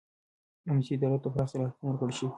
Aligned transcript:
امنیتي 0.67 0.93
ادارو 0.95 1.21
ته 1.23 1.27
پراخ 1.33 1.47
صلاحیتونه 1.51 1.87
ورکړل 1.87 2.11
شول. 2.17 2.29